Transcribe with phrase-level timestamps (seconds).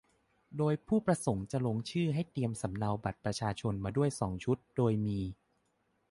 [0.57, 5.19] โดยผู้ประสงค์จะลงชื่อ ให้เตรียมสำเนาบัตรประชาชนมาด้วยสองชุด โดยมี